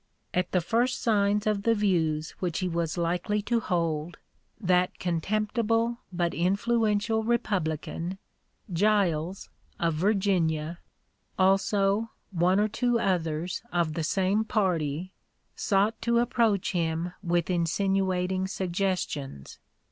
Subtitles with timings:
[0.33, 3.49] At the first signs of the views which he was likely (p.
[3.49, 4.17] 065) to hold,
[4.59, 8.17] that contemptible but influential Republican,
[8.73, 10.79] Giles, of Virginia,
[11.37, 15.13] also one or two others of the same party,
[15.55, 19.59] sought to approach him with insinuating suggestions.